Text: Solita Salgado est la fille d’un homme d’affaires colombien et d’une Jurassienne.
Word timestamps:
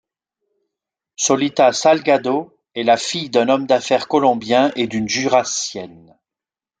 Solita 1.15 1.71
Salgado 1.73 2.57
est 2.73 2.81
la 2.81 2.97
fille 2.97 3.29
d’un 3.29 3.49
homme 3.49 3.67
d’affaires 3.67 4.07
colombien 4.07 4.71
et 4.75 4.87
d’une 4.87 5.07
Jurassienne. 5.07 6.17